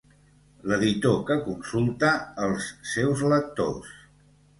[0.69, 2.13] L'editor que consulta
[2.45, 3.93] els seus lectors.